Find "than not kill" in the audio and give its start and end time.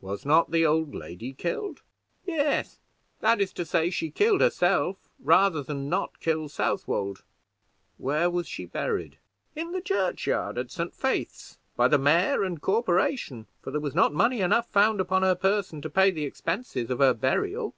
5.62-6.48